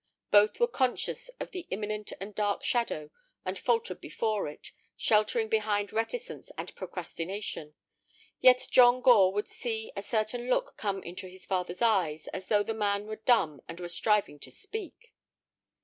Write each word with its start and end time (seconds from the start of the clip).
Both 0.31 0.59
were 0.59 0.65
conscious 0.67 1.29
of 1.39 1.51
the 1.51 1.67
imminent 1.69 2.11
and 2.19 2.33
dark 2.33 2.63
shadow, 2.63 3.11
and 3.45 3.59
faltered 3.59 4.01
before 4.01 4.47
it, 4.47 4.71
sheltering 4.97 5.47
behind 5.47 5.93
reticence 5.93 6.51
and 6.57 6.73
procrastination. 6.73 7.75
Yet 8.39 8.67
John 8.71 9.01
Gore 9.01 9.31
would 9.31 9.47
see 9.47 9.91
a 9.95 10.01
certain 10.01 10.49
look 10.49 10.75
come 10.75 11.03
into 11.03 11.27
his 11.27 11.45
father's 11.45 11.83
eyes, 11.83 12.27
as 12.29 12.47
though 12.47 12.63
the 12.63 12.73
man 12.73 13.05
were 13.05 13.17
dumb 13.17 13.61
and 13.67 13.79
were 13.79 13.87
striving 13.89 14.39
to 14.39 14.49
speak. 14.49 15.13